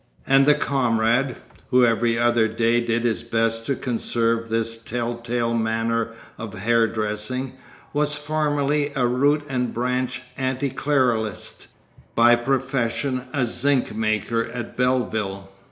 And 0.25 0.47
the 0.47 0.55
comrade, 0.55 1.35
who 1.69 1.85
every 1.85 2.17
other 2.17 2.47
day 2.47 2.81
did 2.83 3.03
his 3.03 3.21
best 3.21 3.67
to 3.67 3.75
conserve 3.75 4.49
this 4.49 4.75
tell 4.79 5.15
tale 5.17 5.53
manner 5.53 6.13
of 6.39 6.55
hairdressing, 6.55 7.53
was 7.93 8.15
formerly 8.15 8.93
a 8.95 9.05
root 9.05 9.43
and 9.47 9.71
branch 9.75 10.23
anticlericalist, 10.39 11.67
by 12.15 12.35
profession 12.35 13.25
a 13.31 13.45
zinc 13.45 13.95
maker 13.95 14.45
at 14.45 14.75
Belleville. 14.75 15.51